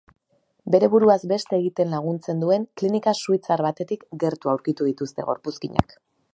[0.75, 5.99] Bere buruaz beste egiten laguntzen duen klinika suitzar batetik gertu aurkitu dituzte gorpuzkinak.